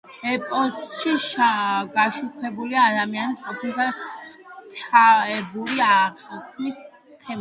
ეპოსში 0.29 1.11
გაშუქებულია 1.97 2.85
ადამიანური 2.93 3.43
ყოფის 3.43 3.77
და 3.83 3.87
ღვთაებრივი 3.93 5.89
აღქმის 5.93 6.81
თემები. 6.85 7.29